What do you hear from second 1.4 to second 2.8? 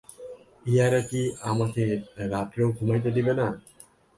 আমাকে রাত্রেও